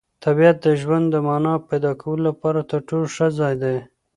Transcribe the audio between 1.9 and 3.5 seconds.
کولو لپاره تر ټولو ښه